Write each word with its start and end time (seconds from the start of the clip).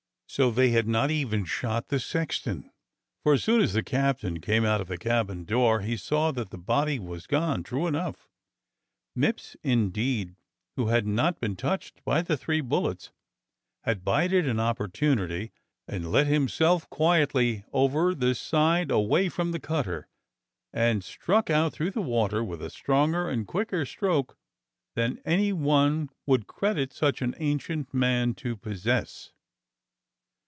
So 0.27 0.49
they 0.49 0.69
had 0.69 0.87
not 0.87 1.11
even 1.11 1.43
shot 1.43 1.89
the 1.89 1.99
sexton, 1.99 2.71
for 3.21 3.33
as 3.33 3.43
soon 3.43 3.59
as 3.59 3.73
the 3.73 3.83
captain 3.83 4.39
came 4.39 4.63
out 4.63 4.79
of 4.79 4.87
the 4.87 4.97
cabin 4.97 5.43
door 5.43 5.81
he 5.81 5.97
saw 5.97 6.31
that 6.31 6.51
the 6.51 6.57
body 6.57 6.99
had 7.01 7.27
gone, 7.27 7.63
true 7.63 7.85
enough. 7.85 8.29
Mipps, 9.13 9.57
indeed, 9.61 10.37
who 10.77 10.87
had 10.87 11.05
not 11.05 11.41
been 11.41 11.57
touched 11.57 12.01
by 12.05 12.21
the 12.21 12.37
three 12.37 12.61
bullets, 12.61 13.11
had 13.83 14.05
bided 14.05 14.47
an 14.47 14.57
op 14.57 14.77
portunity 14.77 15.51
and 15.85 16.13
let 16.13 16.27
himself 16.27 16.89
quietly 16.89 17.65
over 17.73 18.15
the 18.15 18.33
side 18.33 18.89
away 18.89 19.27
from 19.27 19.51
the 19.51 19.59
cutter, 19.59 20.07
and 20.71 21.03
struck 21.03 21.49
out 21.49 21.73
through 21.73 21.91
the 21.91 22.01
water 22.01 22.41
with 22.41 22.61
a 22.61 22.69
stronger 22.69 23.29
and 23.29 23.47
quicker 23.47 23.85
stroke 23.85 24.37
than 24.95 25.19
any 25.25 25.51
one 25.51 26.09
would 26.25 26.47
credit 26.47 26.93
such 26.93 27.21
an 27.21 27.35
ancient 27.37 27.93
man 27.93 28.33
to 28.33 28.55
possess. 28.55 29.33